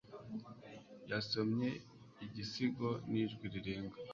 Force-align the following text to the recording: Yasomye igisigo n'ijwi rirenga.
Yasomye 1.09 1.69
igisigo 2.25 2.89
n'ijwi 3.11 3.45
rirenga. 3.53 3.97